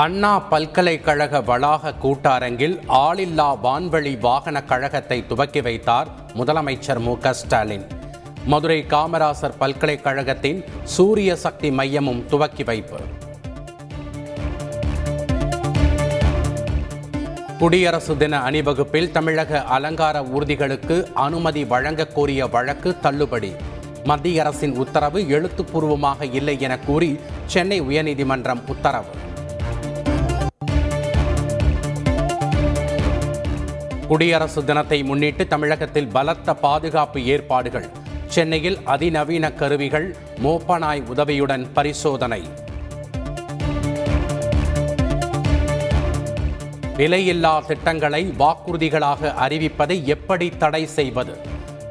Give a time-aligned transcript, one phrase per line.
[0.00, 7.86] அண்ணா பல்கலைக்கழக வளாக கூட்டாரங்கில் ஆளில்லா வான்வழி வாகன கழகத்தை துவக்கி வைத்தார் முதலமைச்சர் மு ஸ்டாலின்.
[8.46, 13.00] மதுரை காமராசர் பல்கலைக்கழகத்தின் சூரிய சக்தி மையமும் துவக்கி வைப்பு.
[17.58, 23.52] குடியரசு தின அணிவகுப்பில் தமிழக அலங்கார ஊர்திகளுக்கு அனுமதி வழங்க கோரிய வழக்கு தள்ளுபடி.
[24.04, 29.26] மத்திய அரசின் உத்தரவு எழுத்துப்பூர்வமாக இல்லை என கூறி சென்னை உயர்நீதிமன்றம் உத்தரவு.
[34.08, 37.88] குடியரசு தினத்தை முன்னிட்டு தமிழகத்தில் பலத்த பாதுகாப்பு ஏற்பாடுகள்.
[38.26, 42.42] சென்னையில் அதிநவீன கருவிகள் மோப்பனாய் உதவியுடன் பரிசோதனை.
[46.96, 51.36] விலையில்லா திட்டங்களை வாக்குறுதிகளாக அறிவிப்பதை எப்படி தடை செய்வது?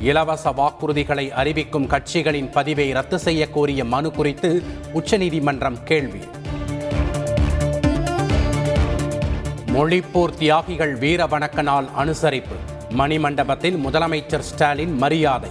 [0.00, 4.62] இலவச வாக்குறுதிகளை அறிவிக்கும் கட்சிகளின் பதிவை ரத்து செய்ய கோரிய மனு குறித்து
[4.92, 6.20] உச்சநீதிமன்றம் கேள்வி.
[9.76, 12.56] மொழிப்போர் தியாகிகள் வீர வணக்க நாள் அனுசரிப்பு.
[12.96, 15.50] மணிமண்டபத்தில் முதலமைச்சர் ஸ்டாலின் மரியாதை.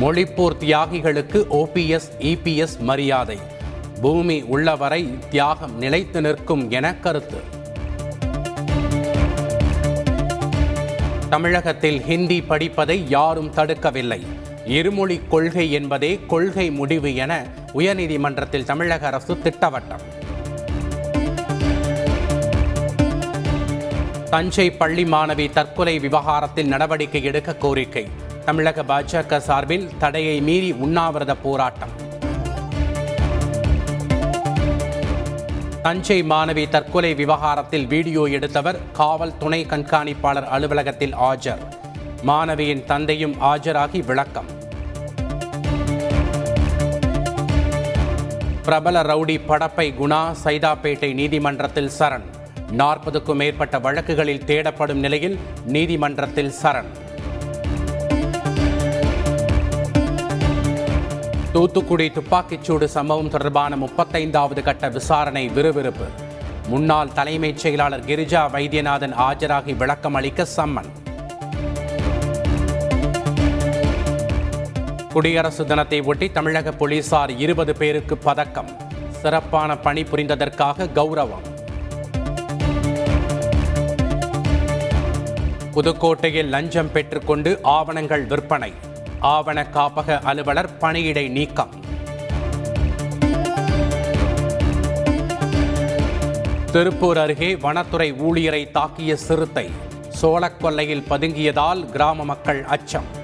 [0.00, 3.38] மொழிப்போர் தியாகிகளுக்கு ஓபிஎஸ் இபிஎஸ் மரியாதை.
[4.00, 7.40] பூமி உள்ளவரை தியாகம் நிலைத்து நிற்கும் என கருத்து.
[11.30, 14.26] தமிழகத்தில் ஹிந்தி படிப்பதை யாரும் தடுக்கவில்லை.
[14.64, 20.02] இருமொழி கொள்கை என்பதே கொள்கை முடிவு என உயர்நீதிமன்றத்தில் தமிழக அரசு திட்டவட்டம்.
[24.30, 28.08] தஞ்சை பள்ளி மாணவி தற்கொலை விவகாரத்தில் நடவடிக்கை எடுக்க கோரிக்கை.
[28.44, 32.08] தமிழக பாஜக சார்பில் தடையை மீறி உண்ணாவிரத போராட்டம்.
[35.82, 41.78] தஞ்சை மாணவி தற்கொலை விவகாரத்தில் வீடியோ எடுத்தவர் காவல் துணை கண்காணிப்பாளர் அலுவலகத்தில் ஆஜர்.
[42.26, 44.44] மாணவியின் தந்தையும் ஆஜராகி விளக்கம்.
[48.64, 52.22] பிரபல ரவுடி படப்பை குணா சைதாப்பேட்டை நீதிமன்றத்தில் சரண்.
[52.70, 56.84] நாற்பதுக்கும் மேற்பட்ட வழக்குகளில் தேடப்படும் நிலையில் நீதிமன்றத்தில் சரண்.
[61.52, 66.04] தூத்துக்குடி துப்பாக்கிச்சூடு சம்பவம் தொடர்பான முப்பத்தைந்தாவது கட்ட விசாரணை விறுவிறுப்பு.
[66.68, 70.99] முன்னாள் தலைமைச் செயலாளர் கிரிஜா வைத்தியநாதன் ஆஜராகி விளக்கம் அளிக்க சம்மன்.
[75.12, 78.68] குடியரசு தினத்தை ஒட்டி தமிழக போலீசார் இருபது பேருக்கு பதக்கம்.
[79.08, 81.46] சிறப்பான பணி புரிந்ததற்காக கௌரவம்.
[85.74, 88.72] புதுக்கோட்டையில் லஞ்சம் பெற்றுக்கொண்டு ஆவணங்கள் விற்பனை.
[89.20, 91.74] ஆவண காப்பக அலுவலர் பணியிடை நீக்கம்.
[96.72, 99.70] திருப்பூர் அருகே வனத்துறை ஊழியரை தாக்கிய சிறுத்தை.
[100.22, 103.19] சோழக்கொல்லையில் பதுங்கியதால் கிராம மக்கள் அச்சம்.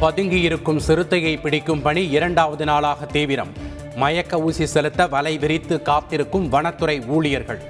[0.00, 3.52] பதுங்கியிருக்கும் சிறுத்தையை பிடிக்கும் பணி இரண்டாவது நாளாக தீவிரம்.
[3.96, 7.60] மயக்க ஊசி செலுத்த வலை விரித்து காத்திருக்கும் வனத்துறை ஊழியர்கள்.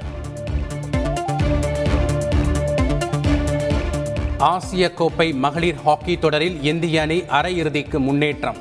[4.38, 8.56] ஆசிய கோப்பை மகளிர் ஹாக்கி தொடரில் இந்திய அணி அரையிறுதிக்கு முன்னேற்றம்.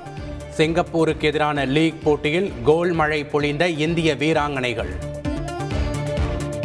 [0.62, 4.92] சிங்கப்பூருக்கு எதிரான லீக் போட்டியில் கோல் மழை பொழிந்த இந்திய வீராங்கனைகள்.